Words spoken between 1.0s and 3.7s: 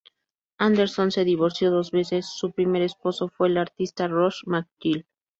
se divorció dos veces; su primer esposo fue el